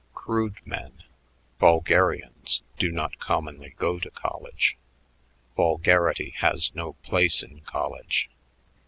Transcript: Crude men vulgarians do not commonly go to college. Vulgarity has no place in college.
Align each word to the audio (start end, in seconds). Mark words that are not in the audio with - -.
Crude 0.15 0.55
men 0.65 1.03
vulgarians 1.59 2.63
do 2.79 2.89
not 2.89 3.19
commonly 3.19 3.75
go 3.77 3.99
to 3.99 4.09
college. 4.09 4.75
Vulgarity 5.55 6.31
has 6.37 6.73
no 6.73 6.93
place 7.03 7.43
in 7.43 7.59
college. 7.61 8.27